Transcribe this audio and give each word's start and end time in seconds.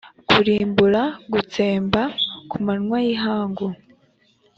kurimbura 0.29 1.03
gutsemba 1.33 2.01
ku 2.49 2.57
manywa 2.65 2.97
y 3.05 3.07
ihangu 3.15 3.67